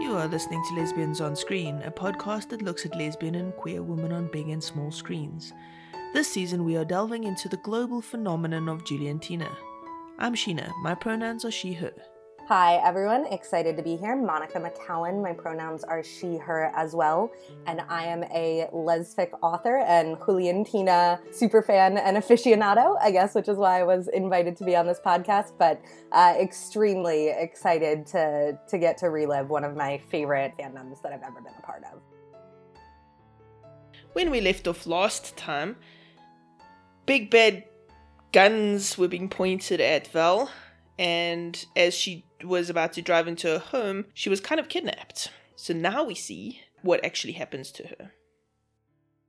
[0.00, 3.82] You are listening to Lesbians on Screen, a podcast that looks at lesbian and queer
[3.82, 5.52] women on big and small screens.
[6.14, 9.48] This season, we are delving into the global phenomenon of Juliantina.
[10.20, 10.70] I'm Sheena.
[10.82, 11.92] My pronouns are she, her.
[12.48, 13.26] Hi, everyone.
[13.26, 14.16] Excited to be here.
[14.16, 15.22] Monica McCallan.
[15.22, 17.30] My pronouns are she, her as well.
[17.66, 23.58] And I am a lesfic author and Juliantina superfan and aficionado, I guess, which is
[23.58, 25.52] why I was invited to be on this podcast.
[25.58, 31.12] But uh, extremely excited to, to get to relive one of my favorite fandoms that
[31.12, 32.00] I've ever been a part of.
[34.14, 35.76] When we left off last time,
[37.04, 37.64] big bad
[38.32, 40.50] guns were being pointed at Val
[40.98, 45.30] and as she was about to drive into her home, she was kind of kidnapped.
[45.56, 48.12] So now we see what actually happens to her.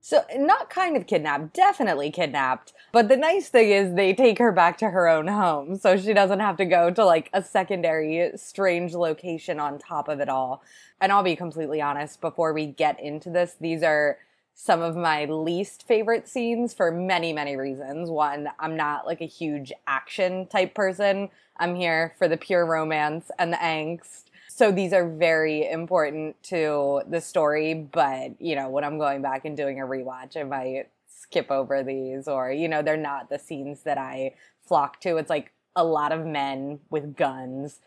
[0.02, 2.74] So, not kind of kidnapped, definitely kidnapped.
[2.94, 6.14] But the nice thing is they take her back to her own home so she
[6.14, 10.64] doesn't have to go to like a secondary strange location on top of it all.
[11.02, 14.18] And I'll be completely honest, before we get into this, these are
[14.62, 18.10] some of my least favorite scenes for many, many reasons.
[18.10, 21.30] One, I'm not like a huge action type person.
[21.56, 24.26] I'm here for the pure romance and the angst.
[24.50, 29.46] So these are very important to the story, but you know, when I'm going back
[29.46, 33.40] and doing a rewatch, I might skip over these or you know, they're not the
[33.40, 34.36] scenes that I
[34.68, 35.16] flock to.
[35.16, 37.80] It's like a lot of men with guns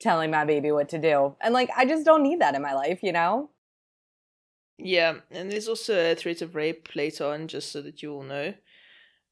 [0.00, 1.36] telling my baby what to do.
[1.40, 3.50] And like I just don't need that in my life, you know?
[4.78, 8.22] Yeah, and there's also a threat of rape later on, just so that you all
[8.22, 8.54] know.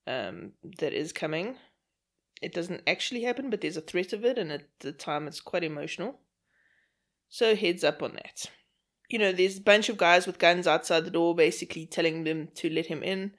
[0.06, 1.56] Um, that is coming
[2.40, 5.40] it doesn't actually happen, but there's a threat of it, and at the time it's
[5.40, 6.20] quite emotional.
[7.28, 8.46] So heads up on that.
[9.08, 12.48] You know, there's a bunch of guys with guns outside the door basically telling them
[12.56, 13.32] to let him in.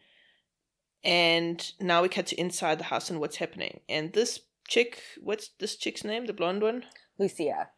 [1.03, 3.79] And now we cut to inside the house and what's happening.
[3.89, 6.25] And this chick, what's this chick's name?
[6.25, 6.85] The blonde one?
[7.17, 7.69] Lucia.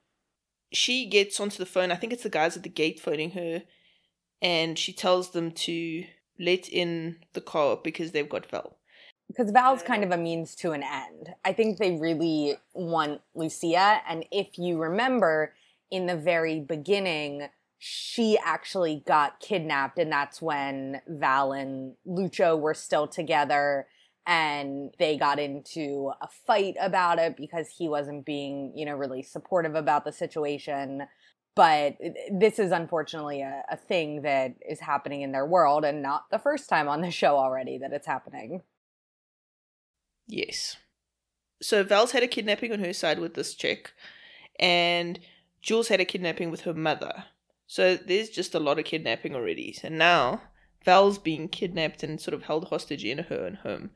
[0.74, 1.92] She gets onto the phone.
[1.92, 3.64] I think it's the guys at the gate phoning her.
[4.44, 6.04] And she tells them to
[6.40, 8.78] let in the car because they've got Val
[9.28, 11.34] because Val's kind of a means to an end.
[11.44, 14.02] I think they really want Lucia.
[14.08, 15.54] And if you remember,
[15.90, 17.50] in the very beginning,
[17.80, 23.88] she actually got kidnapped, and that's when Val and Lucho were still together.
[24.26, 29.22] And they got into a fight about it because he wasn't being, you know, really
[29.22, 31.04] supportive about the situation.
[31.56, 31.98] But
[32.32, 36.40] this is unfortunately a, a thing that is happening in their world, and not the
[36.40, 38.62] first time on the show already that it's happening.
[40.28, 40.78] Yes.
[41.62, 43.92] So Val's had a kidnapping on her side with this chick,
[44.60, 45.20] and
[45.62, 47.26] Jules had a kidnapping with her mother.
[47.68, 49.78] So there's just a lot of kidnapping already.
[49.84, 50.42] And now
[50.84, 53.92] Val's being kidnapped and sort of held hostage in her own home.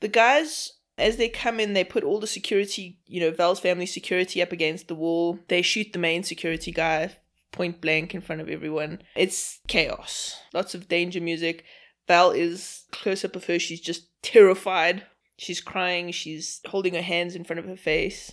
[0.00, 3.86] The guys, as they come in, they put all the security, you know, Val's family
[3.86, 5.38] security up against the wall.
[5.48, 7.16] They shoot the main security guy
[7.52, 9.02] point blank in front of everyone.
[9.16, 10.40] It's chaos.
[10.54, 11.64] Lots of danger music.
[12.06, 13.58] Val is close up of her.
[13.58, 15.04] She's just terrified
[15.40, 18.32] She's crying, she's holding her hands in front of her face.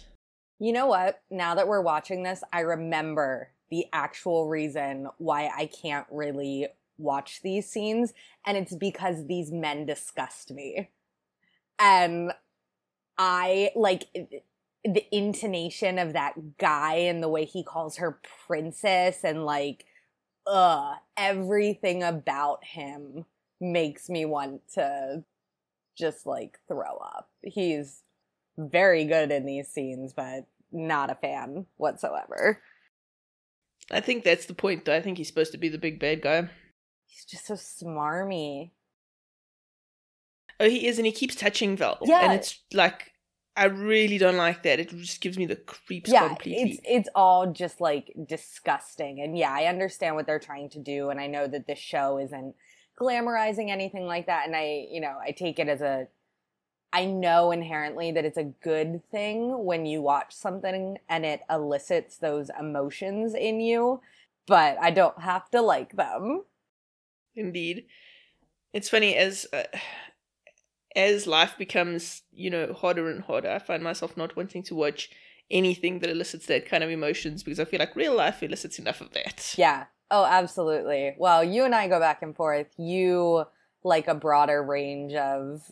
[0.59, 1.21] You know what?
[1.31, 6.67] Now that we're watching this, I remember the actual reason why I can't really
[6.97, 8.13] watch these scenes,
[8.45, 10.89] and it's because these men disgust me.
[11.79, 12.33] And
[13.17, 19.45] I like the intonation of that guy and the way he calls her princess and
[19.45, 19.85] like
[20.45, 23.25] uh everything about him
[23.59, 25.23] makes me want to
[25.97, 27.29] just like throw up.
[27.43, 28.03] He's
[28.57, 32.61] very good in these scenes, but not a fan whatsoever.
[33.91, 34.95] I think that's the point, though.
[34.95, 36.49] I think he's supposed to be the big bad guy.
[37.05, 38.71] He's just so smarmy.
[40.59, 41.99] Oh, he is, and he keeps touching Val.
[42.03, 42.21] Yeah.
[42.23, 43.13] And it's like,
[43.55, 44.79] I really don't like that.
[44.79, 46.71] It just gives me the creeps yeah, completely.
[46.71, 49.21] It's, it's all just like disgusting.
[49.21, 51.09] And yeah, I understand what they're trying to do.
[51.09, 52.55] And I know that this show isn't
[52.99, 56.07] glamorizing anything like that and i you know i take it as a
[56.91, 62.17] i know inherently that it's a good thing when you watch something and it elicits
[62.17, 64.01] those emotions in you
[64.47, 66.43] but i don't have to like them
[67.35, 67.85] indeed
[68.73, 69.63] it's funny as uh,
[70.97, 75.09] as life becomes you know harder and harder i find myself not wanting to watch
[75.49, 78.99] anything that elicits that kind of emotions because i feel like real life elicits enough
[78.99, 81.15] of that yeah Oh, absolutely.
[81.17, 82.67] Well, you and I go back and forth.
[82.77, 83.45] You
[83.83, 85.69] like a broader range of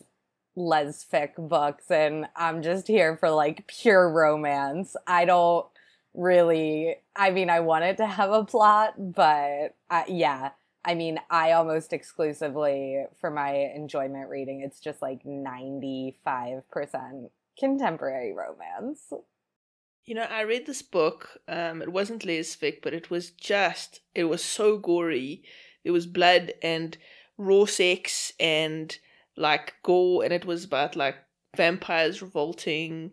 [0.56, 4.94] lesfic books, and I'm just here for like pure romance.
[5.06, 5.66] I don't
[6.14, 10.50] really, I mean, I want it to have a plot, but uh, yeah.
[10.86, 16.14] I mean, I almost exclusively, for my enjoyment reading, it's just like 95%
[17.58, 19.12] contemporary romance.
[20.04, 21.40] You know, I read this book.
[21.48, 25.42] Um, it wasn't lesfic, but it was just, it was so gory.
[25.82, 26.96] There was blood and
[27.36, 28.96] raw sex and
[29.36, 31.16] like gore, and it was about like
[31.56, 33.10] vampires revolting,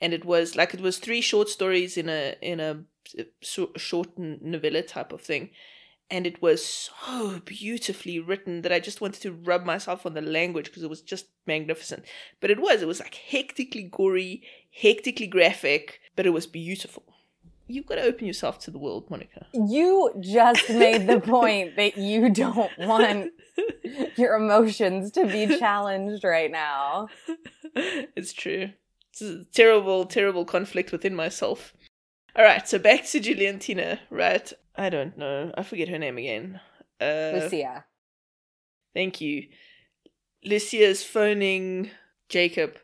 [0.00, 2.84] and it was like it was three short stories in a in a
[3.42, 5.50] short novella type of thing,
[6.10, 10.20] and it was so beautifully written that I just wanted to rub myself on the
[10.20, 12.04] language because it was just magnificent.
[12.40, 17.04] But it was, it was like hectically gory, hectically graphic, but it was beautiful.
[17.66, 19.46] You've got to open yourself to the world, Monica.
[19.54, 23.32] You just made the point that you don't want
[24.16, 27.08] your emotions to be challenged right now.
[27.74, 28.70] It's true.
[29.10, 31.72] It's a terrible, terrible conflict within myself.
[32.36, 34.52] All right, so back to Juliantina, right?
[34.76, 35.52] I don't know.
[35.56, 36.60] I forget her name again.
[37.00, 37.84] Uh, Lucia.
[38.94, 39.48] Thank you.
[40.44, 41.90] Lucia's phoning
[42.28, 42.76] Jacob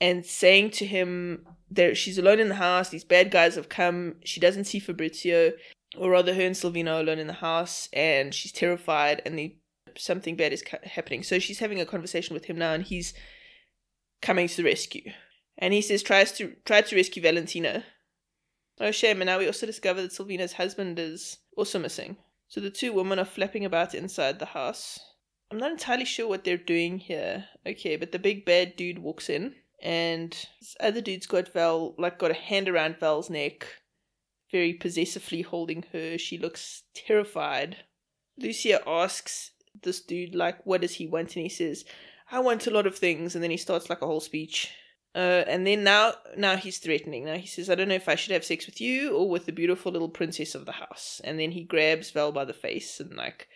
[0.00, 2.88] and saying to him that she's alone in the house.
[2.88, 4.16] These bad guys have come.
[4.24, 5.52] She doesn't see Fabrizio,
[5.96, 9.22] or rather, her and Sylvina are alone in the house, and she's terrified.
[9.24, 9.56] And the,
[9.96, 11.22] something bad is ca- happening.
[11.22, 13.14] So she's having a conversation with him now, and he's
[14.20, 15.12] coming to the rescue.
[15.56, 17.84] And he says tries to try to rescue Valentina.
[18.80, 19.20] Oh shame!
[19.20, 22.16] And now we also discover that Sylvina's husband is also missing.
[22.48, 24.98] So the two women are flapping about inside the house.
[25.50, 27.46] I'm not entirely sure what they're doing here.
[27.66, 29.54] Okay, but the big bad dude walks in
[29.84, 33.66] and this other dude's got Val like got a hand around Val's neck,
[34.50, 36.16] very possessively holding her.
[36.18, 37.76] She looks terrified.
[38.38, 39.50] Lucia asks
[39.82, 41.84] this dude like what does he want and he says,
[42.30, 44.72] I want a lot of things and then he starts like a whole speech.
[45.14, 47.24] Uh, and then now now he's threatening.
[47.24, 49.46] Now he says, I don't know if I should have sex with you or with
[49.46, 51.20] the beautiful little princess of the house.
[51.22, 53.48] And then he grabs Val by the face and like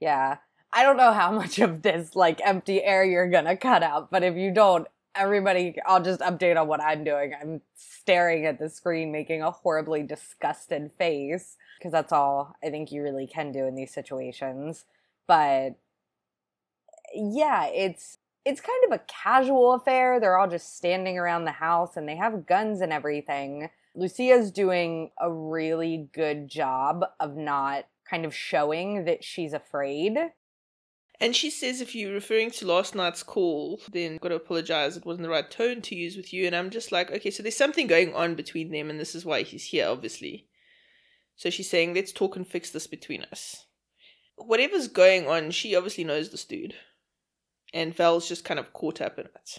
[0.00, 0.38] Yeah.
[0.72, 4.22] I don't know how much of this like empty air you're gonna cut out, but
[4.22, 7.32] if you don't, everybody, I'll just update on what I'm doing.
[7.40, 12.92] I'm staring at the screen, making a horribly disgusted face, because that's all I think
[12.92, 14.84] you really can do in these situations.
[15.26, 15.76] But
[17.14, 20.20] yeah, it's it's kind of a casual affair.
[20.20, 23.70] They're all just standing around the house and they have guns and everything.
[23.96, 30.16] Lucia's doing a really good job of not kind of showing that she's afraid.
[31.18, 34.96] And she says, if you're referring to last night's call, then got to apologize.
[34.96, 36.46] It wasn't the right tone to use with you.
[36.46, 39.24] And I'm just like, okay, so there's something going on between them, and this is
[39.24, 40.46] why he's here, obviously.
[41.34, 43.64] So she's saying, let's talk and fix this between us.
[44.36, 46.74] Whatever's going on, she obviously knows this dude.
[47.74, 49.58] And Val's just kind of caught up in it.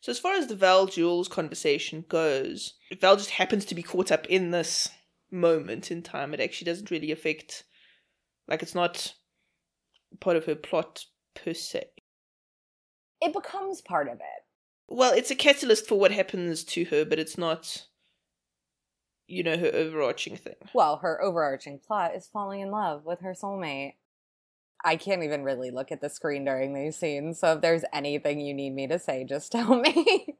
[0.00, 4.12] So as far as the Val Jules conversation goes, Val just happens to be caught
[4.12, 4.88] up in this
[5.30, 6.34] moment in time.
[6.34, 7.64] It actually doesn't really affect,
[8.46, 9.14] like, it's not
[10.20, 11.04] part of her plot
[11.34, 11.84] per se.
[13.20, 14.44] It becomes part of it.
[14.88, 17.86] Well, it's a catalyst for what happens to her, but it's not,
[19.26, 20.54] you know, her overarching thing.
[20.72, 23.94] Well, her overarching plot is falling in love with her soulmate.
[24.84, 28.40] I can't even really look at the screen during these scenes, so if there's anything
[28.40, 30.36] you need me to say, just tell me.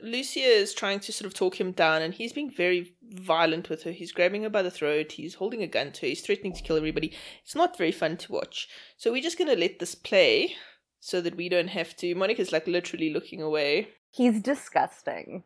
[0.00, 3.84] Lucia is trying to sort of talk him down, and he's being very violent with
[3.84, 3.92] her.
[3.92, 6.62] He's grabbing her by the throat, he's holding a gun to her, he's threatening to
[6.62, 7.12] kill everybody.
[7.44, 8.68] It's not very fun to watch.
[8.96, 10.56] So we're just gonna let this play
[11.00, 12.14] so that we don't have to.
[12.14, 13.88] Monica's like literally looking away.
[14.10, 15.44] He's disgusting.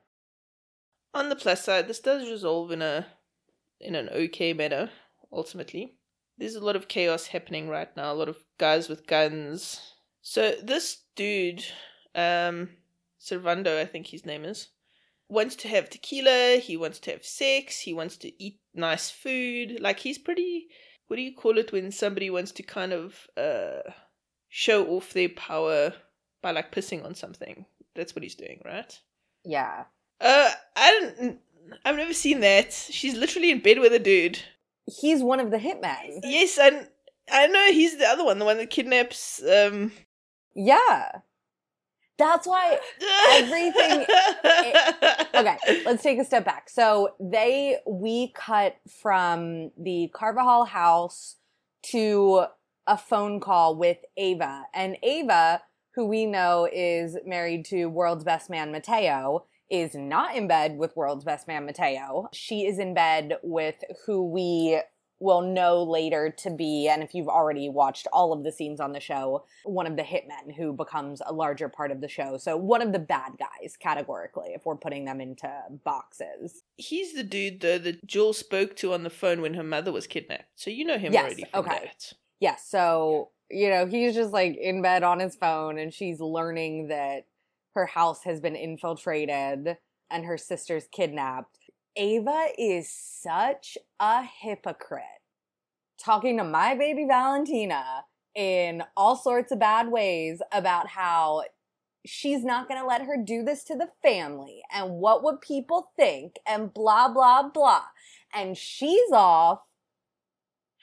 [1.14, 3.06] On the plus side, this does resolve in a
[3.80, 4.90] in an okay manner,
[5.32, 5.94] ultimately.
[6.38, 9.80] There's a lot of chaos happening right now, a lot of guys with guns.
[10.22, 11.64] So this dude,
[12.14, 12.70] um,
[13.20, 14.68] Servando, I think his name is,
[15.28, 19.78] wants to have tequila, he wants to have sex, he wants to eat nice food.
[19.80, 20.68] Like he's pretty
[21.08, 23.90] what do you call it when somebody wants to kind of uh
[24.48, 25.92] show off their power
[26.42, 27.64] by like pissing on something.
[27.94, 28.98] That's what he's doing, right?
[29.44, 29.84] Yeah.
[30.20, 31.38] Uh I don't
[31.84, 32.72] I've never seen that.
[32.72, 34.38] She's literally in bed with a dude.
[34.86, 36.20] He's one of the hitmen.
[36.22, 36.88] Yes, and
[37.30, 39.92] I know he's the other one, the one that kidnaps um
[40.54, 41.10] Yeah.
[42.18, 42.78] That's why
[43.32, 44.06] everything.
[44.08, 46.70] it, okay, let's take a step back.
[46.70, 51.36] So they we cut from the Carvajal house
[51.90, 52.46] to
[52.86, 55.60] a phone call with Ava, and Ava,
[55.94, 60.96] who we know is married to World's Best Man Mateo, is not in bed with
[60.96, 62.28] World's Best Man Mateo.
[62.32, 64.80] She is in bed with who we
[65.18, 68.92] will know later to be, and if you've already watched all of the scenes on
[68.92, 72.36] the show, one of the hitmen who becomes a larger part of the show.
[72.36, 75.50] So one of the bad guys, categorically, if we're putting them into
[75.84, 76.62] boxes.
[76.76, 80.06] He's the dude though that Jules spoke to on the phone when her mother was
[80.06, 80.44] kidnapped.
[80.54, 81.44] So you know him yes, already.
[81.54, 81.80] okay.
[81.84, 82.12] That.
[82.40, 82.68] Yes.
[82.68, 87.26] So you know he's just like in bed on his phone, and she's learning that
[87.76, 89.76] her house has been infiltrated
[90.10, 91.58] and her sister's kidnapped.
[91.94, 95.04] Ava is such a hypocrite.
[96.02, 98.04] Talking to my baby Valentina
[98.34, 101.44] in all sorts of bad ways about how
[102.06, 105.90] she's not going to let her do this to the family and what would people
[105.96, 107.82] think and blah, blah, blah.
[108.34, 109.60] And she's off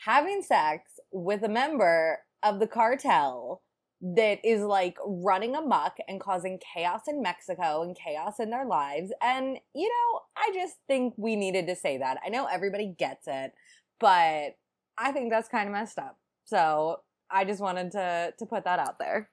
[0.06, 3.63] having sex with a member of the cartel
[4.04, 9.14] that is like running amok and causing chaos in Mexico and chaos in their lives.
[9.22, 12.18] And, you know, I just think we needed to say that.
[12.26, 13.54] I know everybody gets it,
[14.02, 14.58] but
[14.98, 16.18] I think that's kind of messed up.
[16.44, 16.98] So
[17.32, 19.30] I just wanted to to put that out there.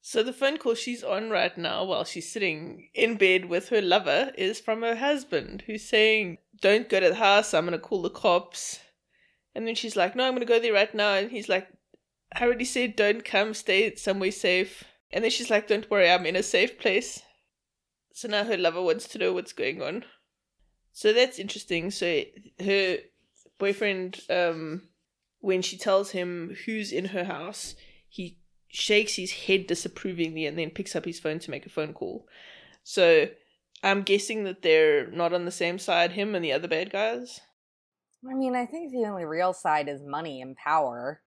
[0.00, 3.82] So the phone call she's on right now while she's sitting in bed with her
[3.82, 8.02] lover is from her husband who's saying, Don't go to the house, I'm gonna call
[8.02, 8.80] the cops.
[9.54, 11.68] And then she's like, No, I'm gonna go there right now and he's like,
[12.34, 14.84] I already said don't come, stay somewhere safe.
[15.10, 17.22] And then she's like, Don't worry, I'm in a safe place.
[18.12, 20.04] So now her lover wants to know what's going on.
[20.92, 21.90] So that's interesting.
[21.90, 22.22] So
[22.60, 22.98] her
[23.58, 24.88] boyfriend, um,
[25.40, 27.76] when she tells him who's in her house,
[28.08, 31.92] he shakes his head disapprovingly and then picks up his phone to make a phone
[31.92, 32.26] call.
[32.82, 33.28] So
[33.82, 37.40] I'm guessing that they're not on the same side, him and the other bad guys.
[38.28, 41.22] I mean, I think the only real side is money and power.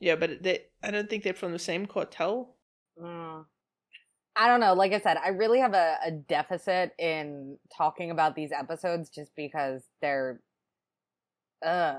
[0.00, 2.56] Yeah, but they, I don't think they're from the same cartel.
[3.00, 3.44] Mm.
[4.36, 4.74] I don't know.
[4.74, 9.30] Like I said, I really have a, a deficit in talking about these episodes just
[9.36, 10.40] because they're,
[11.64, 11.94] uh,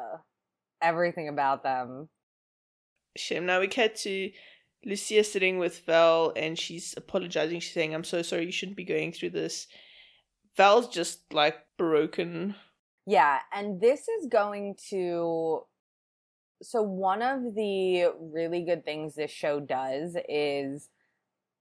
[0.81, 2.09] everything about them.
[3.17, 3.45] Shame.
[3.45, 4.31] Now we cut to
[4.85, 7.59] Lucia sitting with Val and she's apologizing.
[7.61, 9.67] She's saying, I'm so sorry, you shouldn't be going through this.
[10.57, 12.55] Val's just like broken.
[13.07, 15.61] Yeah, and this is going to.
[16.61, 20.89] So, one of the really good things this show does is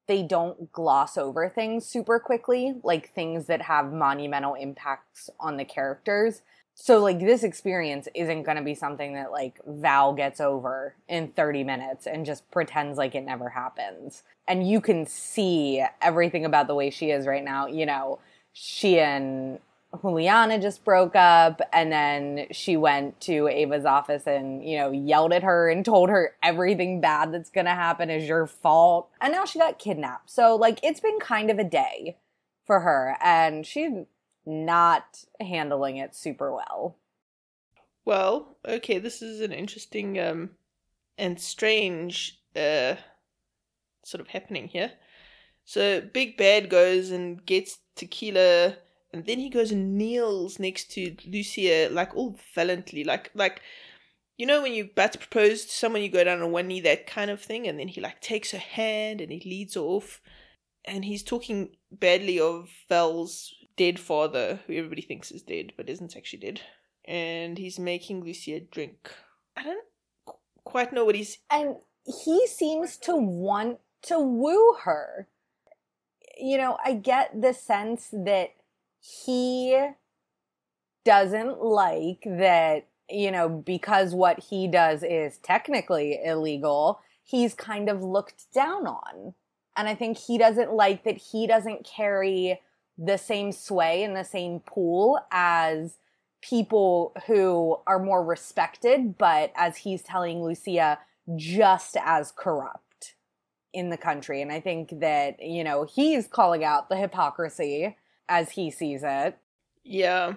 [0.06, 5.64] they don't gloss over things super quickly, like things that have monumental impacts on the
[5.64, 6.42] characters
[6.74, 11.28] so like this experience isn't going to be something that like Val gets over in
[11.28, 14.24] 30 minutes and just pretends like it never happens.
[14.48, 18.18] And you can see everything about the way she is right now, you know,
[18.52, 19.60] she and
[20.00, 25.32] Juliana just broke up and then she went to Ava's office and, you know, yelled
[25.32, 29.10] at her and told her everything bad that's going to happen is your fault.
[29.20, 30.30] And now she got kidnapped.
[30.30, 32.16] So like it's been kind of a day
[32.66, 33.92] for her and she's
[34.46, 36.96] not handling it super well.
[38.04, 40.50] Well, okay, this is an interesting um
[41.16, 42.96] and strange uh
[44.04, 44.92] sort of happening here.
[45.64, 48.76] So Big Bad goes and gets tequila
[49.14, 53.62] and then he goes and kneels next to Lucia like all valiantly like like
[54.36, 56.80] you know when you about to propose to someone you go down on one knee
[56.80, 60.20] that kind of thing and then he like takes her hand and he leads off
[60.84, 66.16] and he's talking badly of Val's dead father, who everybody thinks is dead but isn't
[66.16, 66.60] actually dead,
[67.06, 69.10] and he's making Lucia drink.
[69.56, 69.84] I don't
[70.26, 71.38] qu- quite know what he's.
[71.50, 75.28] And he seems to want to woo her.
[76.38, 78.50] You know, I get the sense that
[79.04, 79.90] he
[81.04, 88.02] doesn't like that, you know, because what he does is technically illegal, he's kind of
[88.02, 89.34] looked down on.
[89.76, 92.60] And I think he doesn't like that he doesn't carry
[92.96, 95.98] the same sway in the same pool as
[96.40, 100.98] people who are more respected, but as he's telling Lucia,
[101.36, 103.16] just as corrupt
[103.72, 104.40] in the country.
[104.40, 107.96] And I think that, you know, he's calling out the hypocrisy
[108.28, 109.38] as he sees it.
[109.82, 110.34] Yeah.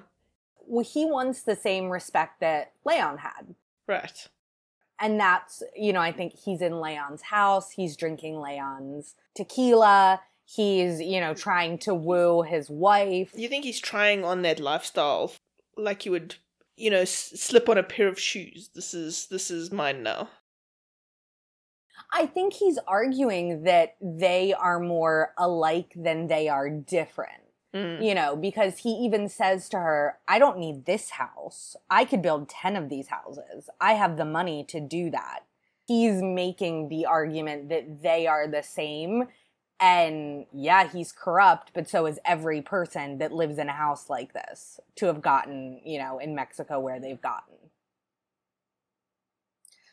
[0.66, 3.56] Well, he wants the same respect that Leon had.
[3.88, 4.28] Right.
[5.00, 11.02] And that's, you know, I think he's in Leon's house, he's drinking Leon's tequila he's
[11.02, 15.34] you know trying to woo his wife you think he's trying on that lifestyle
[15.76, 16.36] like you would
[16.78, 20.30] you know s- slip on a pair of shoes this is this is mine now
[22.14, 27.44] i think he's arguing that they are more alike than they are different
[27.78, 28.04] mm.
[28.04, 32.22] you know because he even says to her i don't need this house i could
[32.22, 35.42] build 10 of these houses i have the money to do that
[35.86, 39.28] he's making the argument that they are the same
[39.80, 44.34] and yeah, he's corrupt, but so is every person that lives in a house like
[44.34, 47.54] this to have gotten, you know, in Mexico where they've gotten.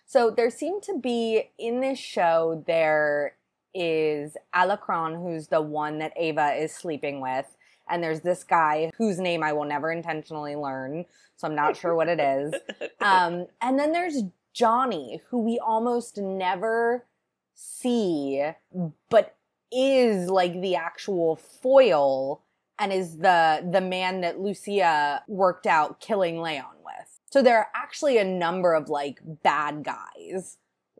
[0.06, 3.36] So there seemed to be in this show, there
[3.74, 7.46] is Alarcón, who's the one that Ava is sleeping with.
[7.88, 11.04] And there's this guy whose name I will never intentionally learn,
[11.36, 12.54] so I'm not sure what it is.
[13.00, 14.22] Um, and then there's
[14.54, 17.04] Johnny, who we almost never
[17.54, 18.42] see,
[19.10, 19.36] but
[19.70, 22.42] is like the actual foil
[22.78, 27.20] and is the the man that Lucia worked out killing Leon with.
[27.30, 30.56] So there are actually a number of like bad guys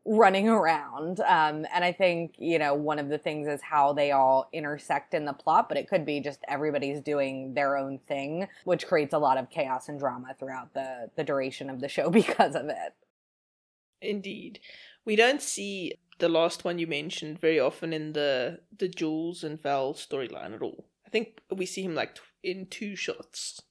[0.07, 1.21] running around.
[1.21, 5.15] Um, and I think, you know, one of the things is how they all intersect
[5.15, 9.15] in the plot, but it could be just everybody's doing their own thing, which creates
[9.15, 12.69] a lot of chaos and drama throughout the, the duration of the show because of
[12.69, 12.95] it.
[14.03, 14.61] Indeed.
[15.05, 19.61] We don't see the last one you mentioned very often in the the Jules and
[19.61, 20.87] Val storyline at all.
[21.07, 23.63] I think we see him like in two shots.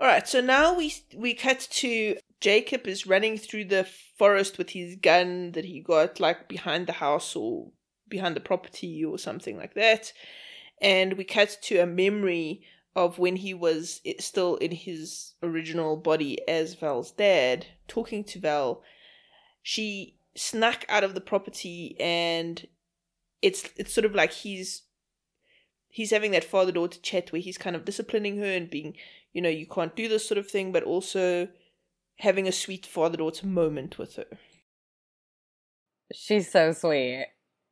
[0.00, 4.70] All right, so now we we cut to Jacob is running through the forest with
[4.70, 7.68] his gun that he got like behind the house or
[8.08, 10.14] behind the property or something like that.
[10.80, 12.62] And we cut to a memory
[12.96, 18.82] of when he was still in his original body as Val's dad, talking to Val.
[19.62, 22.66] She snuck out of the property and
[23.42, 24.84] it's it's sort of like he's
[25.90, 28.96] he's having that father daughter chat where he's kind of disciplining her and being,
[29.32, 31.48] you know, you can't do this sort of thing, but also
[32.18, 34.26] having a sweet father daughter moment with her.
[36.12, 37.26] She's so sweet.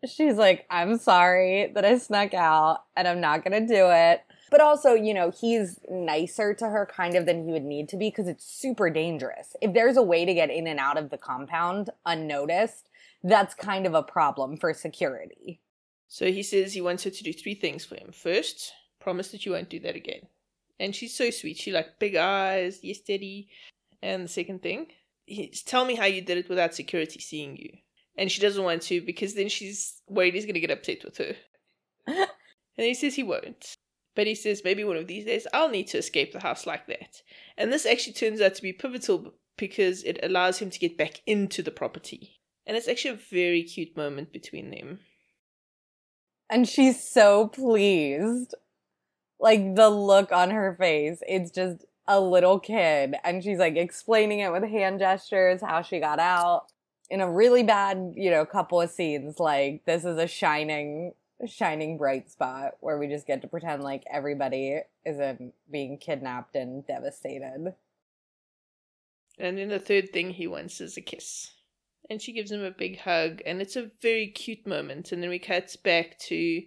[0.06, 4.22] She's like, I'm sorry that I snuck out and I'm not going to do it.
[4.50, 7.96] But also, you know, he's nicer to her kind of than he would need to
[7.96, 9.56] be because it's super dangerous.
[9.60, 12.88] If there's a way to get in and out of the compound unnoticed,
[13.22, 15.60] that's kind of a problem for security.
[16.06, 18.12] So he says he wants her to do three things for him.
[18.12, 20.28] First, promise that you won't do that again.
[20.80, 21.56] And she's so sweet.
[21.56, 23.48] She like big eyes, yes, steady.
[24.02, 24.86] And the second thing,
[25.26, 27.70] he's tell me how you did it without security seeing you.
[28.16, 31.18] And she doesn't want to because then she's worried he's going to get upset with
[31.18, 31.36] her.
[32.06, 32.26] and
[32.76, 33.74] he says he won't.
[34.14, 36.86] But he says maybe one of these days I'll need to escape the house like
[36.88, 37.22] that.
[37.56, 41.20] And this actually turns out to be pivotal because it allows him to get back
[41.26, 42.40] into the property.
[42.66, 45.00] And it's actually a very cute moment between them.
[46.50, 48.54] And she's so pleased.
[49.40, 53.14] Like the look on her face, it's just a little kid.
[53.22, 56.66] And she's like explaining it with hand gestures, how she got out
[57.10, 59.38] in a really bad, you know, couple of scenes.
[59.38, 61.12] Like this is a shining
[61.46, 66.86] shining bright spot where we just get to pretend like everybody isn't being kidnapped and
[66.86, 67.74] devastated.
[69.38, 71.52] And then the third thing he wants is a kiss.
[72.10, 75.12] And she gives him a big hug, and it's a very cute moment.
[75.12, 76.62] And then we cut back to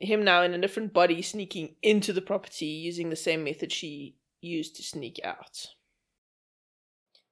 [0.00, 4.16] him now in a different body sneaking into the property using the same method she
[4.40, 5.66] used to sneak out.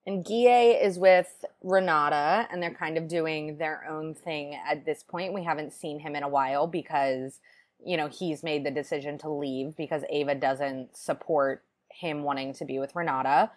[0.04, 5.04] And Guille is with Renata, and they're kind of doing their own thing at this
[5.04, 5.32] point.
[5.32, 7.38] We haven't seen him in a while because,
[7.84, 12.64] you know, he's made the decision to leave because Ava doesn't support him wanting to
[12.64, 13.52] be with Renata.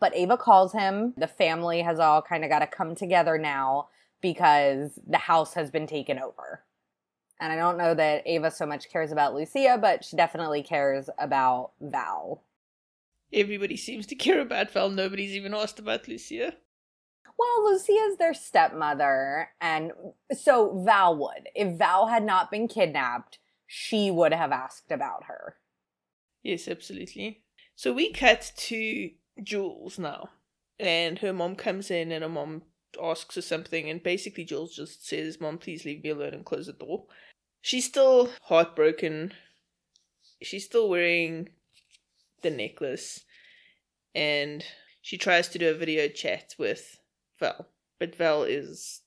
[0.00, 1.12] But Ava calls him.
[1.18, 3.88] The family has all kind of got to come together now
[4.22, 6.64] because the house has been taken over.
[7.38, 11.10] And I don't know that Ava so much cares about Lucia, but she definitely cares
[11.18, 12.42] about Val.
[13.32, 14.88] Everybody seems to care about Val.
[14.88, 16.54] Nobody's even asked about Lucia.
[17.38, 19.92] Well, Lucia's their stepmother, and
[20.32, 21.48] so Val would.
[21.54, 25.56] If Val had not been kidnapped, she would have asked about her.
[26.42, 27.42] Yes, absolutely.
[27.74, 29.10] So we cut to
[29.42, 30.30] Jules now,
[30.78, 32.62] and her mom comes in, and her mom
[33.02, 36.66] asks her something, and basically Jules just says, "Mom, please leave me alone and close
[36.66, 37.04] the door."
[37.66, 39.32] She's still heartbroken.
[40.40, 41.48] She's still wearing
[42.42, 43.24] the necklace
[44.14, 44.64] and
[45.02, 47.00] she tries to do a video chat with
[47.40, 47.66] Val.
[47.98, 49.02] But Val is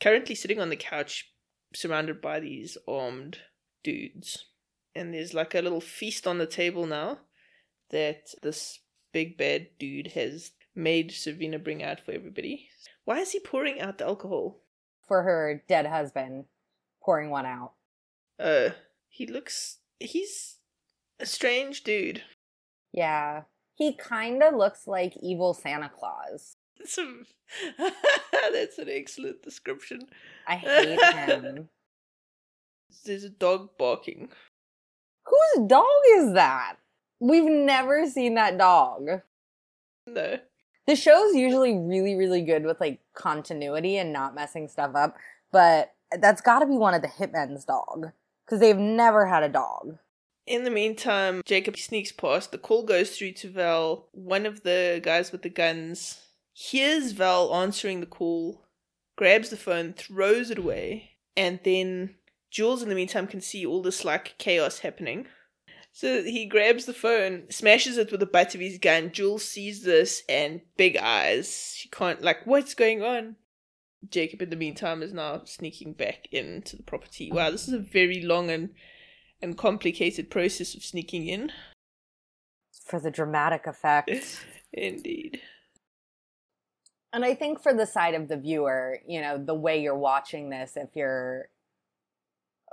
[0.00, 1.32] currently sitting on the couch
[1.74, 3.38] surrounded by these armed
[3.82, 4.44] dudes.
[4.94, 7.18] And there's like a little feast on the table now
[7.90, 8.78] that this
[9.10, 12.68] big bad dude has made Savina bring out for everybody.
[13.06, 14.60] Why is he pouring out the alcohol?
[15.02, 16.44] For her dead husband,
[17.02, 17.72] pouring one out.
[18.38, 18.70] Uh,
[19.08, 19.78] he looks.
[20.00, 20.58] He's
[21.20, 22.22] a strange dude.
[22.92, 23.42] Yeah.
[23.76, 26.56] He kind of looks like evil Santa Claus.
[26.78, 27.12] That's, a,
[28.52, 30.00] that's an excellent description.
[30.46, 31.68] I hate him.
[33.04, 34.28] There's a dog barking.
[35.24, 36.76] Whose dog is that?
[37.20, 39.22] We've never seen that dog.
[40.06, 40.38] No.
[40.86, 45.16] The show's usually really, really good with like continuity and not messing stuff up,
[45.50, 48.12] but that's got to be one of the hitmen's dog
[48.44, 49.98] because they've never had a dog.
[50.46, 52.52] In the meantime, Jacob sneaks past.
[52.52, 54.08] The call goes through to Val.
[54.12, 56.20] One of the guys with the guns
[56.52, 58.66] hears Val answering the call,
[59.16, 62.16] grabs the phone, throws it away, and then
[62.50, 65.26] Jules, in the meantime, can see all this like chaos happening.
[65.90, 69.12] So he grabs the phone, smashes it with the butt of his gun.
[69.12, 71.74] Jules sees this and big eyes.
[71.76, 73.36] She can't, like, what's going on?
[74.10, 77.30] Jacob, in the meantime, is now sneaking back into the property.
[77.30, 77.34] Mm.
[77.34, 78.70] Wow, this is a very long and
[79.40, 81.52] and complicated process of sneaking in.
[82.84, 84.10] For the dramatic effect.
[84.72, 85.40] Indeed.
[87.12, 90.50] And I think for the side of the viewer, you know, the way you're watching
[90.50, 91.48] this, if you're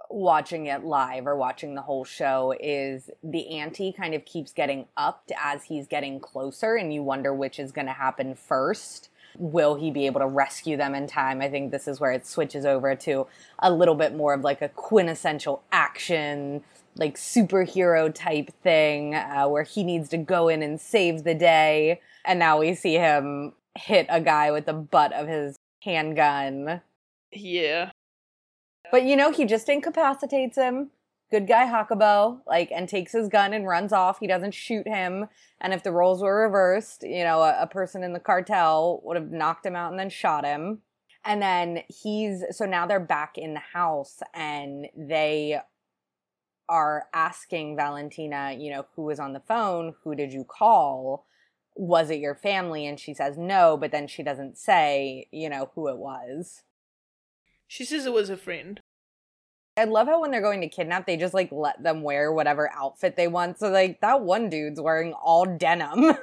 [0.09, 4.87] watching it live or watching the whole show, is the ante kind of keeps getting
[4.97, 9.09] upped as he's getting closer, and you wonder which is going to happen first.
[9.37, 11.41] Will he be able to rescue them in time?
[11.41, 13.27] I think this is where it switches over to
[13.59, 16.63] a little bit more of like a quintessential action,
[16.95, 22.01] like superhero type thing uh, where he needs to go in and save the day.
[22.25, 26.81] And now we see him hit a guy with the butt of his handgun.
[27.31, 27.91] Yeah.
[28.91, 30.91] But you know, he just incapacitates him.
[31.31, 34.19] Good guy Hakubo, like, and takes his gun and runs off.
[34.19, 35.27] He doesn't shoot him.
[35.61, 39.15] And if the roles were reversed, you know, a, a person in the cartel would
[39.15, 40.81] have knocked him out and then shot him.
[41.23, 45.59] And then he's so now they're back in the house and they
[46.67, 49.93] are asking Valentina, you know, who was on the phone?
[50.03, 51.25] Who did you call?
[51.75, 52.85] Was it your family?
[52.87, 56.63] And she says no, but then she doesn't say, you know, who it was.
[57.67, 58.81] She says it was a friend.
[59.81, 62.71] I love how when they're going to kidnap, they just like let them wear whatever
[62.71, 63.57] outfit they want.
[63.57, 66.03] So like that one dude's wearing all denim.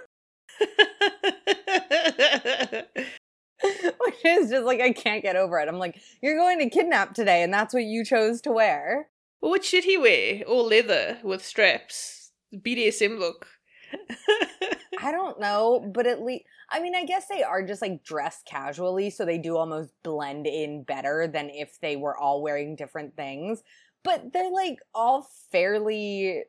[3.61, 5.69] Which is just like I can't get over it.
[5.69, 9.09] I'm like, you're going to kidnap today, and that's what you chose to wear.
[9.41, 10.43] Well, what should he wear?
[10.47, 12.31] All leather with straps.
[12.55, 13.49] BDSM look.
[15.01, 18.45] I don't know, but at least I mean, I guess they are just like dressed
[18.45, 23.17] casually, so they do almost blend in better than if they were all wearing different
[23.17, 23.63] things.
[24.05, 26.45] But they're like all fairly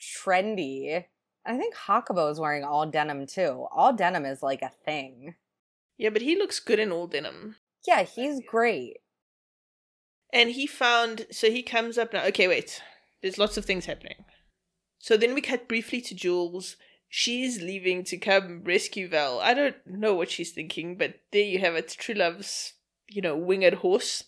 [0.00, 1.04] trendy.
[1.46, 3.66] I think Hakubo is wearing all denim too.
[3.70, 5.34] All denim is like a thing.
[5.96, 7.56] Yeah, but he looks good in all denim.
[7.86, 8.98] Yeah, he's great.
[10.32, 12.24] And he found so he comes up now.
[12.26, 12.82] Okay, wait.
[13.22, 14.24] There's lots of things happening.
[14.98, 16.76] So then we cut briefly to Jules
[17.08, 19.40] she's leaving to come rescue Val.
[19.40, 21.88] I don't know what she's thinking, but there you have it.
[21.88, 22.74] True love's,
[23.08, 24.24] you know, winged horse.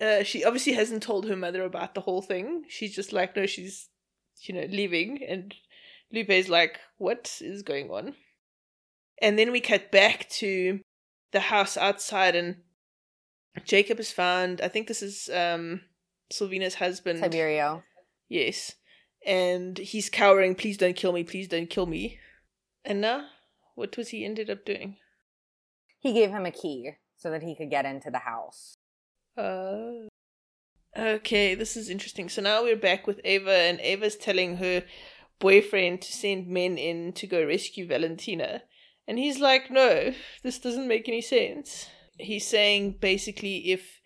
[0.00, 2.64] Uh, she obviously hasn't told her mother about the whole thing.
[2.68, 3.88] She's just like, no, she's,
[4.42, 5.22] you know, leaving.
[5.22, 5.54] And
[6.12, 8.14] Lupe's like, what is going on?
[9.20, 10.80] And then we cut back to
[11.32, 12.56] the house outside, and
[13.64, 14.62] Jacob is found.
[14.62, 15.82] I think this is um
[16.32, 17.22] Sylvina's husband.
[17.22, 17.82] Tiberio.
[18.28, 18.76] Yes
[19.24, 22.18] and he's cowering, please don't kill me, please don't kill me.
[22.84, 23.26] And now,
[23.74, 24.96] what was he ended up doing?
[25.98, 28.74] He gave him a key so that he could get into the house.
[29.36, 30.08] Uh,
[30.98, 32.28] okay, this is interesting.
[32.28, 34.82] So now we're back with Ava, and Ava's telling her
[35.38, 38.62] boyfriend to send men in to go rescue Valentina.
[39.06, 41.86] And he's like, no, this doesn't make any sense.
[42.18, 44.00] He's saying basically if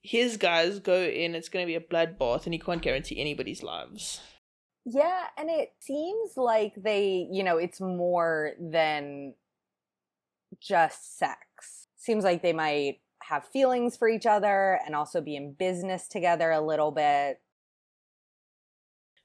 [0.00, 3.62] his guys go in, it's going to be a bloodbath, and he can't guarantee anybody's
[3.62, 4.20] lives.
[4.86, 9.34] Yeah, and it seems like they, you know, it's more than
[10.60, 11.88] just sex.
[11.96, 16.50] Seems like they might have feelings for each other and also be in business together
[16.50, 17.40] a little bit.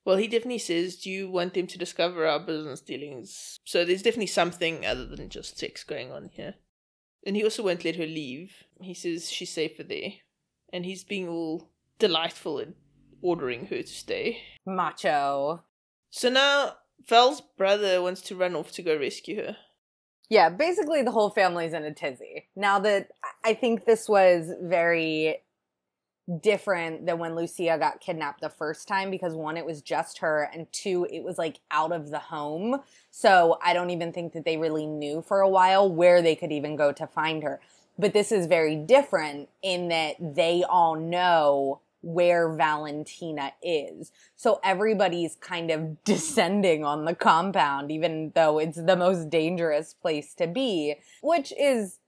[0.06, 3.60] Well, he definitely says, Do you want them to discover our business dealings?
[3.66, 6.56] So there's definitely something other than just sex going on here.
[7.26, 8.64] And he also won't let her leave.
[8.82, 10.14] He says she's safer there.
[10.72, 11.70] And he's being all
[12.00, 12.76] delightful and
[13.22, 14.42] ordering her to stay.
[14.66, 15.64] Macho.
[16.10, 16.74] So now
[17.08, 19.58] Val's brother wants to run off to go rescue her.
[20.30, 22.48] Yeah, basically the whole family's in a tizzy.
[22.56, 23.10] Now that
[23.44, 25.42] I think this was very
[26.42, 30.48] different than when Lucia got kidnapped the first time because one, it was just her,
[30.54, 32.82] and two, it was like out of the home.
[33.10, 36.52] So I don't even think that they really knew for a while where they could
[36.52, 37.60] even go to find her.
[37.98, 44.12] But this is very different in that they all know where Valentina is.
[44.36, 50.34] So everybody's kind of descending on the compound, even though it's the most dangerous place
[50.36, 52.00] to be, which is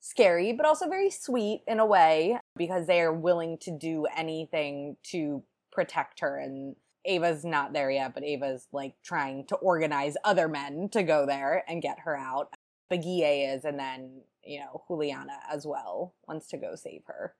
[0.00, 4.96] scary, but also very sweet in a way because they are willing to do anything
[5.02, 6.38] to protect her.
[6.38, 11.26] And Ava's not there yet, but Ava's like trying to organize other men to go
[11.26, 12.54] there and get her out.
[12.90, 17.34] Baguille is, and then, you know, Juliana as well wants to go save her.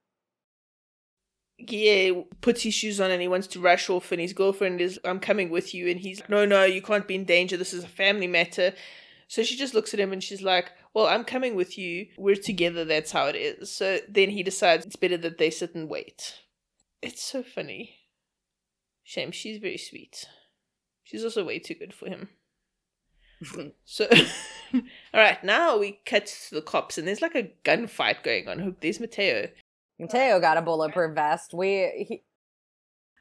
[1.65, 5.01] Guille puts his shoes on and he wants to rush off, and his girlfriend is,
[5.05, 5.89] I'm coming with you.
[5.89, 7.57] And he's, No, no, you can't be in danger.
[7.57, 8.75] This is a family matter.
[9.27, 12.07] So she just looks at him and she's like, Well, I'm coming with you.
[12.17, 12.85] We're together.
[12.85, 13.71] That's how it is.
[13.71, 16.35] So then he decides it's better that they sit and wait.
[17.03, 17.97] It's so funny.
[19.05, 20.27] Shame, she's very sweet.
[21.05, 22.29] She's also way too good for him.
[23.85, 24.07] so,
[24.75, 24.81] all
[25.15, 28.77] right, now we cut to the cops, and there's like a gunfight going on.
[28.81, 29.49] There's Mateo,
[29.99, 31.53] Mateo got a bulletproof vest.
[31.55, 32.23] We he,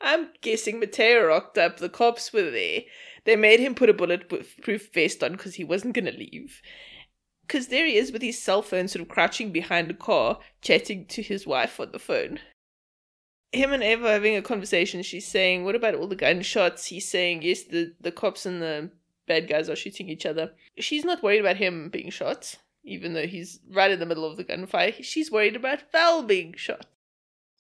[0.01, 1.77] I'm guessing Mateo rocked up.
[1.77, 2.81] The cops were there.
[3.25, 6.61] They made him put a bulletproof vest on because he wasn't going to leave.
[7.41, 11.05] Because there he is with his cell phone sort of crouching behind a car, chatting
[11.07, 12.39] to his wife on the phone.
[13.53, 15.01] Him and Ava having a conversation.
[15.01, 16.87] She's saying, What about all the gunshots?
[16.87, 18.91] He's saying, Yes, the, the cops and the
[19.27, 20.51] bad guys are shooting each other.
[20.77, 22.55] She's not worried about him being shot,
[22.87, 24.93] even though he's right in the middle of the gunfire.
[25.01, 26.85] She's worried about Val being shot.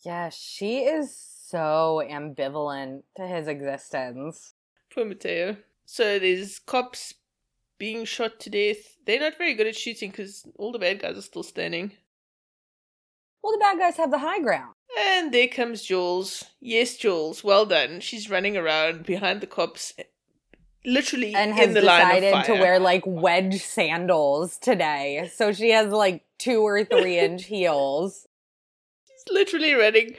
[0.03, 4.53] Yeah, she is so ambivalent to his existence.
[4.93, 5.57] Poor Mateo.
[5.85, 7.13] So there's cops
[7.77, 8.97] being shot to death.
[9.05, 11.91] They're not very good at shooting because all the bad guys are still standing.
[13.43, 14.73] Well, the bad guys have the high ground.
[14.97, 16.45] And there comes Jules.
[16.59, 17.43] Yes, Jules.
[17.43, 17.99] Well done.
[17.99, 19.93] She's running around behind the cops,
[20.87, 25.29] literally and has in the decided line of to wear like wedge sandals today.
[25.35, 28.25] So she has like two or three inch heels.
[29.05, 30.15] She's literally running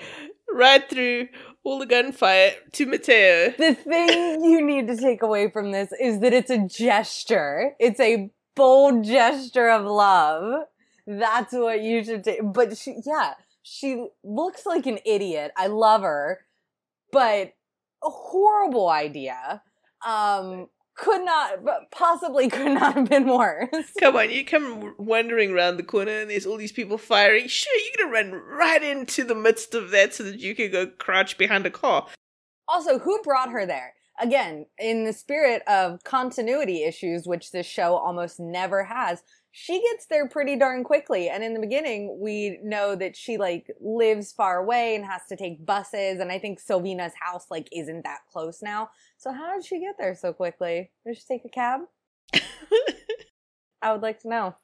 [0.53, 1.29] right through
[1.65, 3.53] all the gunfire to Mateo.
[3.59, 7.75] The thing you need to take away from this is that it's a gesture.
[7.81, 10.65] It's a bold gesture of love.
[11.07, 12.41] That's what you should take.
[12.43, 15.53] But she, yeah, she looks like an idiot.
[15.57, 16.41] I love her,
[17.13, 17.55] but
[18.05, 19.63] a horrible idea.
[20.07, 23.93] Um, could not, but possibly could not have been worse.
[23.99, 27.49] Come on, you come wandering around the corner and there's all these people firing.
[27.49, 30.87] Sure, you're gonna run right into the midst of that so that you can go
[30.87, 32.09] crouch behind a car.
[32.67, 33.95] Also, who brought her there?
[34.21, 40.07] Again, in the spirit of continuity issues, which this show almost never has, she gets
[40.07, 41.29] there pretty darn quickly.
[41.29, 45.37] And in the beginning, we know that she like lives far away and has to
[45.37, 46.21] take buses.
[46.21, 48.91] And I think Sylvina's house like isn't that close now.
[49.17, 50.91] So how did she get there so quickly?
[51.07, 51.81] Did she take a cab?
[53.83, 54.55] I would like to know.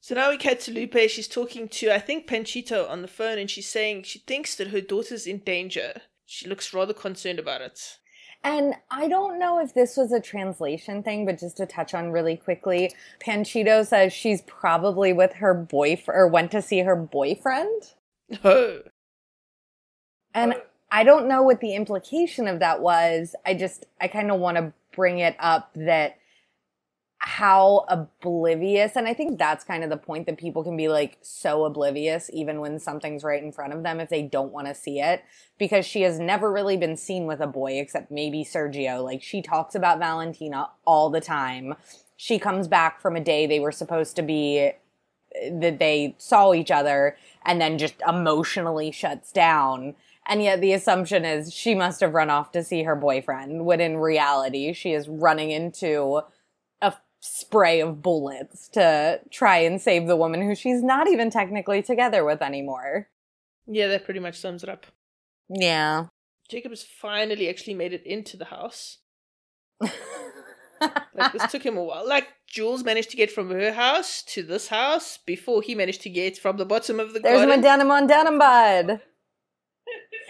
[0.00, 0.96] So now we cut to Lupe.
[1.08, 4.68] She's talking to, I think, Panchito on the phone, and she's saying she thinks that
[4.68, 6.00] her daughter's in danger.
[6.24, 7.98] She looks rather concerned about it.
[8.42, 12.10] And I don't know if this was a translation thing, but just to touch on
[12.10, 17.94] really quickly, Panchito says she's probably with her boyfriend or went to see her boyfriend.
[20.34, 20.54] And
[20.92, 23.34] I don't know what the implication of that was.
[23.44, 26.19] I just, I kind of want to bring it up that
[27.22, 31.18] how oblivious, and I think that's kind of the point that people can be like
[31.20, 34.74] so oblivious even when something's right in front of them if they don't want to
[34.74, 35.22] see it.
[35.58, 39.04] Because she has never really been seen with a boy except maybe Sergio.
[39.04, 41.74] Like she talks about Valentina all the time.
[42.16, 44.72] She comes back from a day they were supposed to be,
[45.52, 49.94] that they saw each other and then just emotionally shuts down.
[50.26, 53.80] And yet the assumption is she must have run off to see her boyfriend, when
[53.80, 56.22] in reality she is running into
[57.20, 62.24] spray of bullets to try and save the woman who she's not even technically together
[62.24, 63.08] with anymore.
[63.66, 64.86] Yeah, that pretty much sums it up.
[65.48, 66.06] Yeah.
[66.48, 68.98] Jacob has finally actually made it into the house.
[71.14, 72.08] Like, this took him a while.
[72.08, 76.08] Like, Jules managed to get from her house to this house before he managed to
[76.08, 77.60] get from the bottom of the There's my garden.
[77.62, 79.00] denim on denim, bud.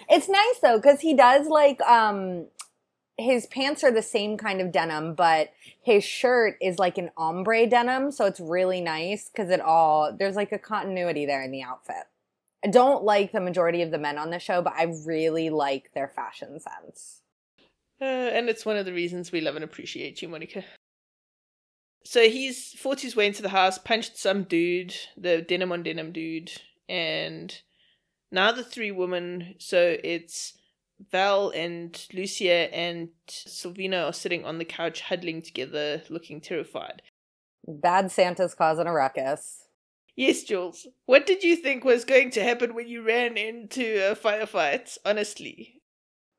[0.08, 2.48] It's nice though, because he does like um
[3.20, 5.50] his pants are the same kind of denim, but
[5.82, 10.36] his shirt is like an ombre denim, so it's really nice because it all there's
[10.36, 12.04] like a continuity there in the outfit.
[12.64, 15.92] I don't like the majority of the men on the show, but I really like
[15.94, 17.22] their fashion sense.
[18.00, 20.64] Uh, and it's one of the reasons we love and appreciate you, Monica.
[22.04, 26.12] So he's fought his way into the house, punched some dude, the denim on denim
[26.12, 26.52] dude,
[26.88, 27.54] and
[28.32, 30.54] now the three women, so it's
[31.10, 37.02] Val and Lucia and Sylvina are sitting on the couch huddling together, looking terrified.
[37.66, 39.66] Bad Santa's causing a ruckus.
[40.16, 40.86] Yes, Jules.
[41.06, 44.98] What did you think was going to happen when you ran into a firefight?
[45.04, 45.80] Honestly.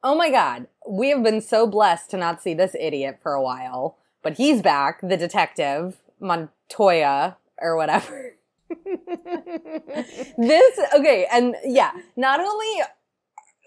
[0.03, 3.41] Oh my god, we have been so blessed to not see this idiot for a
[3.41, 3.97] while.
[4.23, 8.35] But he's back, the detective, Montoya, or whatever.
[10.37, 12.83] this, okay, and yeah, not only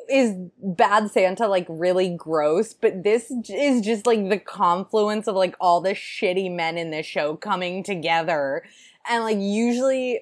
[0.09, 5.57] is Bad Santa like really gross, but this is just like the confluence of like
[5.61, 8.65] all the shitty men in this show coming together.
[9.09, 10.21] And like usually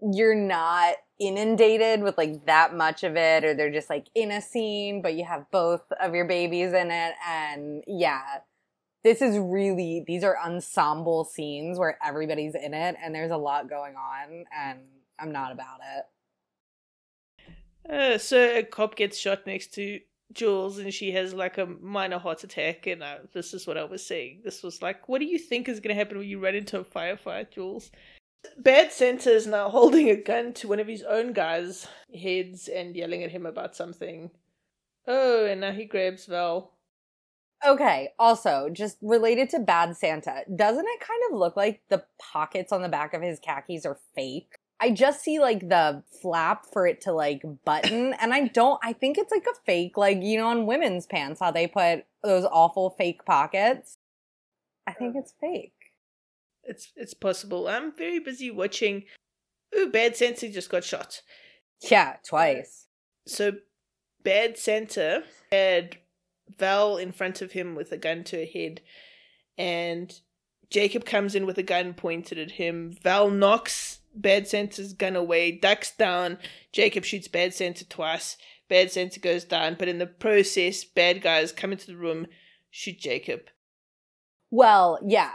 [0.00, 4.40] you're not inundated with like that much of it or they're just like in a
[4.40, 8.38] scene but you have both of your babies in it and yeah
[9.04, 13.70] this is really these are ensemble scenes where everybody's in it and there's a lot
[13.70, 14.80] going on and
[15.20, 16.04] i'm not about it
[17.88, 20.00] Uh, so a cop gets shot next to
[20.32, 22.86] Jules, and she has like a minor heart attack.
[22.86, 24.42] And uh, this is what I was saying.
[24.44, 26.80] This was like, what do you think is going to happen when you run into
[26.80, 27.90] a firefight, Jules?
[28.58, 32.96] Bad Santa is now holding a gun to one of his own guys' heads and
[32.96, 34.30] yelling at him about something.
[35.06, 36.72] Oh, and now he grabs Val.
[37.64, 42.72] Okay, also, just related to Bad Santa, doesn't it kind of look like the pockets
[42.72, 44.56] on the back of his khakis are fake?
[44.82, 48.92] I just see like the flap for it to like button, and I don't, I
[48.92, 52.44] think it's like a fake, like, you know, on women's pants, how they put those
[52.44, 53.98] awful fake pockets.
[54.84, 55.72] I think it's fake.
[56.64, 57.68] It's it's possible.
[57.68, 59.04] I'm very busy watching.
[59.78, 61.22] Ooh, Bad Santa just got shot.
[61.88, 62.88] Yeah, twice.
[63.24, 63.52] So,
[64.24, 65.98] Bad Santa had
[66.58, 68.80] Val in front of him with a gun to her head,
[69.56, 70.12] and
[70.72, 72.96] Jacob comes in with a gun pointed at him.
[73.02, 76.38] Val knocks Bad Santa's gun away, ducks down.
[76.72, 78.38] Jacob shoots Bad Santa twice.
[78.70, 82.26] Bad Santa goes down, but in the process, bad guys come into the room,
[82.70, 83.42] shoot Jacob.
[84.50, 85.32] Well, yeah.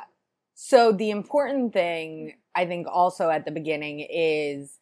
[0.56, 4.80] So the important thing, I think, also at the beginning is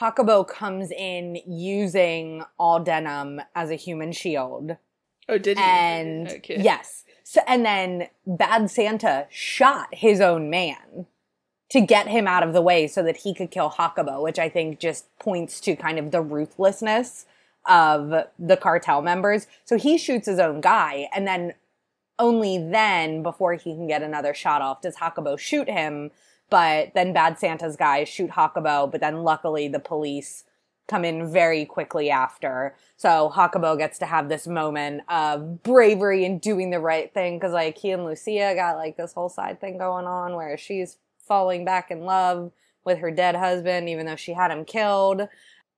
[0.00, 4.76] Hakubo comes in using all denim as a human shield.
[5.28, 5.64] Oh, did he?
[5.64, 6.60] And Okay.
[6.62, 7.04] yes.
[7.32, 11.06] So and then Bad Santa shot his own man
[11.70, 14.50] to get him out of the way so that he could kill Hakubo, which I
[14.50, 17.24] think just points to kind of the ruthlessness
[17.64, 19.46] of the cartel members.
[19.64, 21.54] So he shoots his own guy and then
[22.18, 26.10] only then before he can get another shot off does Hakubo shoot him,
[26.50, 30.44] but then Bad Santa's guys shoot Hakubo, but then luckily the police
[30.92, 32.76] come in very quickly after.
[32.98, 37.52] So Hakubo gets to have this moment of bravery and doing the right thing because
[37.52, 41.64] like he and Lucia got like this whole side thing going on where she's falling
[41.64, 42.52] back in love
[42.84, 45.22] with her dead husband even though she had him killed.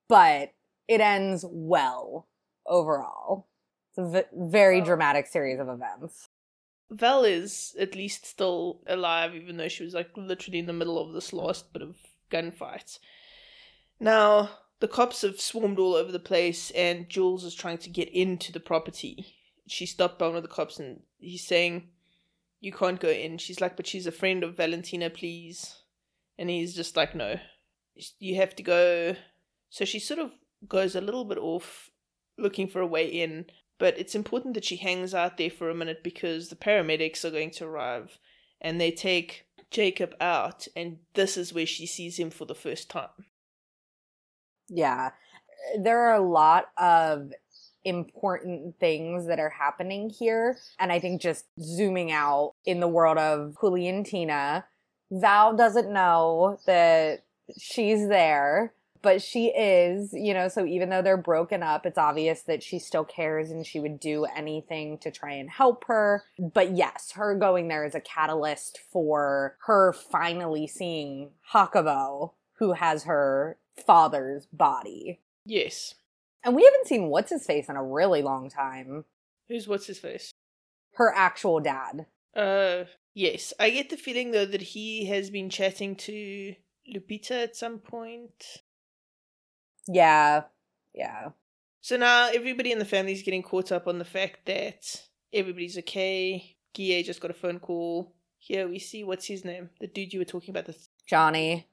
[0.09, 0.51] But
[0.89, 2.27] it ends well
[2.67, 3.47] overall.
[3.91, 6.27] It's a v- very dramatic series of events.
[6.91, 10.99] Val is at least still alive, even though she was like literally in the middle
[10.99, 11.95] of this last bit of
[12.29, 12.99] gunfight.
[13.99, 14.49] Now,
[14.85, 18.51] the cops have swarmed all over the place, and Jules is trying to get into
[18.51, 19.33] the property.
[19.65, 21.87] She stopped by one of the cops, and he's saying,
[22.61, 23.39] You can't go in.
[23.39, 25.79] She's like, But she's a friend of Valentina, please.
[26.37, 27.39] And he's just like, No,
[28.19, 29.15] you have to go.
[29.71, 30.29] So she sort of
[30.69, 31.89] goes a little bit off
[32.37, 33.47] looking for a way in,
[33.79, 37.31] but it's important that she hangs out there for a minute because the paramedics are
[37.31, 38.19] going to arrive
[38.61, 42.87] and they take Jacob out, and this is where she sees him for the first
[42.87, 43.25] time.
[44.69, 45.11] Yeah.
[45.73, 47.31] Eh, there are a lot of
[47.85, 50.57] important things that are happening here.
[50.79, 54.65] And I think just zooming out in the world of Julie and Tina,
[55.11, 57.23] Val doesn't know that
[57.57, 58.73] she's there,
[59.03, 62.79] but she is, you know, so even though they're broken up, it's obvious that she
[62.79, 66.23] still cares and she would do anything to try and help her.
[66.39, 73.03] But yes, her going there is a catalyst for her finally seeing Hakubo, who has
[73.03, 75.21] her father's body.
[75.45, 75.95] Yes.
[76.43, 79.05] And we haven't seen what's his face in a really long time.
[79.47, 80.31] Who's what's his face?
[80.93, 82.05] Her actual dad.
[82.35, 83.53] Uh, yes.
[83.59, 86.55] I get the feeling though that he has been chatting to
[86.93, 88.61] Lupita at some point.
[89.87, 90.43] Yeah.
[90.93, 91.29] Yeah.
[91.81, 95.77] So now everybody in the family is getting caught up on the fact that everybody's
[95.79, 96.55] okay.
[96.73, 98.13] Guille just got a phone call.
[98.37, 99.69] Here we see what's his name?
[99.79, 100.65] The dude you were talking about.
[100.65, 101.67] The Johnny.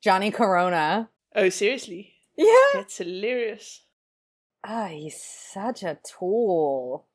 [0.00, 1.10] Johnny Corona.
[1.34, 2.14] Oh, seriously?
[2.36, 2.54] Yeah.
[2.74, 3.82] That's hilarious.
[4.64, 7.06] Ah, he's such a tool.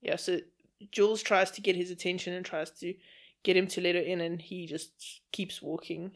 [0.00, 0.38] Yeah, so
[0.90, 2.94] Jules tries to get his attention and tries to
[3.42, 4.92] get him to let her in, and he just
[5.32, 6.12] keeps walking.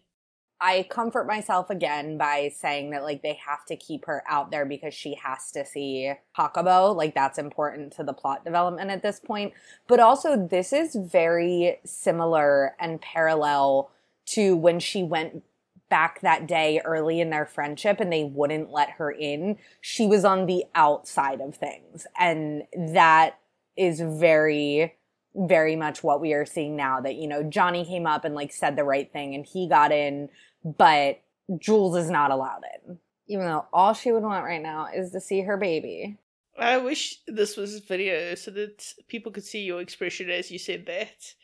[0.60, 4.64] I comfort myself again by saying that like they have to keep her out there
[4.64, 6.96] because she has to see Hakabo.
[6.96, 9.52] Like that's important to the plot development at this point.
[9.86, 13.90] But also this is very similar and parallel
[14.26, 15.42] to when she went
[15.88, 19.58] back that day early in their friendship and they wouldn't let her in.
[19.80, 22.06] She was on the outside of things.
[22.18, 23.38] And that
[23.76, 24.94] is very
[25.36, 28.52] very much what we are seeing now that you know Johnny came up and like
[28.52, 30.30] said the right thing and he got in
[30.64, 31.20] but
[31.58, 32.98] Jules is not allowed in
[33.28, 36.16] even though all she would want right now is to see her baby
[36.58, 40.86] I wish this was video so that people could see your expression as you said
[40.86, 41.34] that.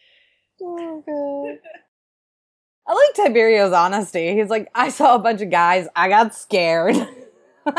[0.62, 1.58] oh god
[3.18, 6.96] like Tiberio's honesty he's like I saw a bunch of guys I got scared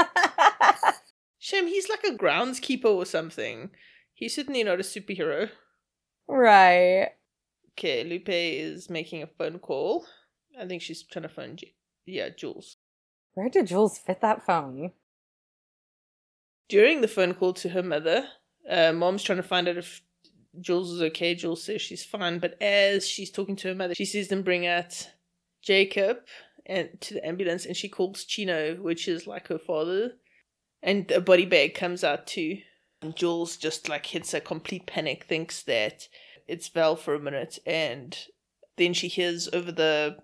[1.40, 3.72] Shame, he's like a groundskeeper or something.
[4.14, 5.50] He's certainly not a superhero.
[6.26, 7.10] right
[7.78, 10.06] Okay, Lupe is making a phone call.
[10.58, 11.74] I think she's trying to phone, J-
[12.06, 12.78] yeah, Jules.
[13.34, 14.92] where did Jules fit that phone
[16.70, 18.26] During the phone call to her mother,
[18.70, 20.02] uh, mom's trying to find out if
[20.62, 21.36] Jules is okay.
[21.36, 24.66] Jules says she's fine, but as she's talking to her mother, she sees them bring
[24.66, 25.10] out
[25.64, 26.18] Jacob
[26.66, 30.14] and to the ambulance, and she calls Chino, which is like her father.
[30.82, 32.60] And a body bag comes out too.
[33.02, 36.08] And Jules just like hits a complete panic, thinks that
[36.48, 38.18] it's Val for a minute, and
[38.78, 40.18] then she hears over the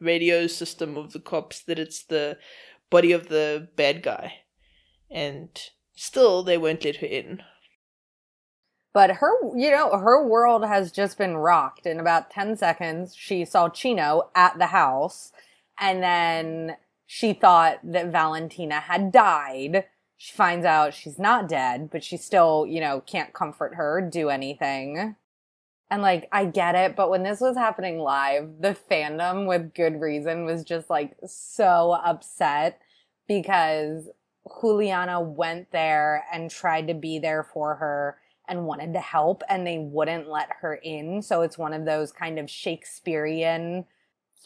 [0.00, 2.38] radio system of the cops that it's the
[2.90, 4.34] body of the bad guy.
[5.10, 5.48] And
[5.94, 7.42] still, they won't let her in.
[8.94, 11.86] But her, you know, her world has just been rocked.
[11.86, 15.32] In about 10 seconds, she saw Chino at the house,
[15.80, 16.76] and then
[17.06, 19.86] she thought that Valentina had died.
[20.16, 24.28] She finds out she's not dead, but she still, you know, can't comfort her, do
[24.28, 25.16] anything.
[25.90, 30.00] And like, I get it, but when this was happening live, the fandom with good
[30.00, 32.80] reason was just like so upset
[33.28, 34.08] because
[34.60, 38.16] Juliana went there and tried to be there for her
[38.52, 41.22] and wanted to help and they wouldn't let her in.
[41.22, 43.86] So it's one of those kind of Shakespearean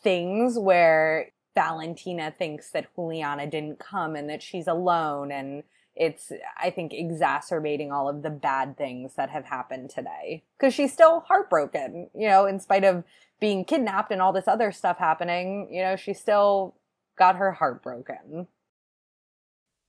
[0.01, 5.65] things where Valentina thinks that Juliana didn't come and that she's alone and
[5.97, 10.93] it's I think exacerbating all of the bad things that have happened today cuz she's
[10.93, 13.03] still heartbroken, you know, in spite of
[13.41, 16.77] being kidnapped and all this other stuff happening, you know, she still
[17.17, 18.47] got her heart broken.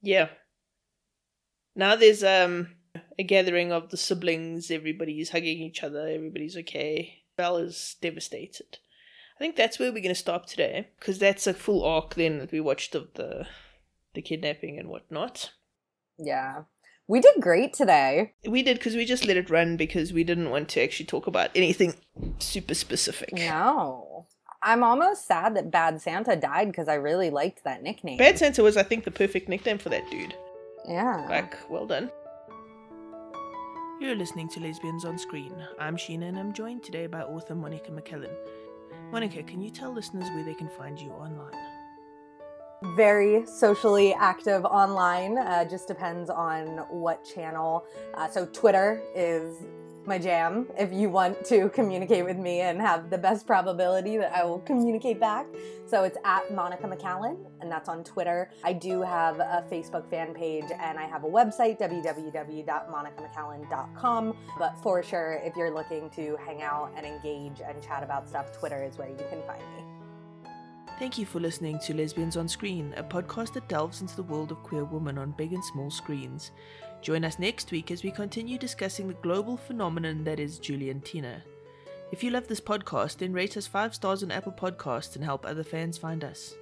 [0.02, 0.30] Yeah.
[1.76, 2.77] Now there's um
[3.18, 7.24] a gathering of the siblings, everybody's hugging each other, everybody's okay.
[7.38, 8.80] Val is devastated.
[9.36, 12.40] I think that's where we're going to stop today because that's a full arc then
[12.40, 13.46] that we watched of the
[14.16, 15.52] the kidnapping and whatnot.
[16.18, 16.64] Yeah.
[17.08, 18.34] We did great today.
[18.46, 21.28] We did because we just let it run because we didn't want to actually talk
[21.28, 21.94] about anything
[22.40, 23.32] super specific.
[23.34, 24.26] No.
[24.64, 28.18] I'm almost sad that Bad Santa died because I really liked that nickname.
[28.18, 30.34] Bad Santa was, I think, the perfect nickname for that dude.
[30.88, 31.28] Yeah.
[31.30, 32.12] Like, well done.
[34.00, 35.52] You're listening to Lesbians on Screen.
[35.80, 38.30] I'm Sheena and I'm joined today by author Monica McCallan.
[39.12, 41.52] Monica, can you tell listeners where they can find you online?
[42.96, 45.40] Very socially active online.
[45.40, 47.86] Uh, just depends on what channel.
[48.14, 49.64] Uh, so Twitter is
[50.08, 50.66] my jam.
[50.78, 54.60] If you want to communicate with me and have the best probability that I will
[54.60, 55.46] communicate back.
[55.86, 58.52] So it's at Monica McCallan, and that's on Twitter.
[58.64, 64.38] I do have a Facebook fan page and I have a website, www.monicamccallan.com.
[64.58, 68.52] But for sure, if you're looking to hang out and engage and chat about stuff,
[68.58, 69.84] Twitter is where you can find me.
[71.00, 74.52] Thank you for listening to Lesbians on Screen, a podcast that delves into the world
[74.52, 76.50] of queer women on big and small screens.
[77.02, 81.42] Join us next week as we continue discussing the global phenomenon that is Juliantina.
[82.12, 85.46] If you love this podcast, then rate us 5 stars on Apple Podcasts and help
[85.46, 86.56] other fans find us.